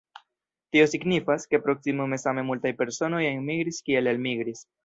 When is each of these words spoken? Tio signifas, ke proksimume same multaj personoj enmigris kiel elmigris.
Tio 0.75 0.85
signifas, 0.93 1.45
ke 1.51 1.59
proksimume 1.67 2.21
same 2.23 2.47
multaj 2.49 2.75
personoj 2.83 3.23
enmigris 3.29 3.81
kiel 3.91 4.15
elmigris. 4.15 4.69